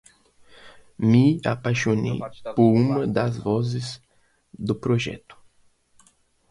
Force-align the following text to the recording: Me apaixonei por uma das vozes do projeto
Me 1.09 1.21
apaixonei 1.45 2.17
por 2.55 2.71
uma 2.73 3.05
das 3.05 3.37
vozes 3.37 4.01
do 4.51 4.73
projeto 4.73 5.37